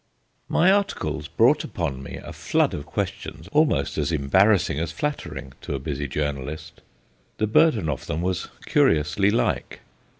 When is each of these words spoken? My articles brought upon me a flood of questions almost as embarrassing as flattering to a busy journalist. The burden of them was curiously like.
My 0.49 0.71
articles 0.71 1.27
brought 1.27 1.63
upon 1.63 2.01
me 2.01 2.17
a 2.17 2.33
flood 2.33 2.73
of 2.73 2.87
questions 2.87 3.47
almost 3.51 3.99
as 3.99 4.11
embarrassing 4.11 4.79
as 4.79 4.91
flattering 4.91 5.53
to 5.61 5.75
a 5.75 5.79
busy 5.79 6.07
journalist. 6.07 6.81
The 7.37 7.45
burden 7.45 7.87
of 7.87 8.07
them 8.07 8.23
was 8.23 8.47
curiously 8.65 9.29
like. 9.29 9.81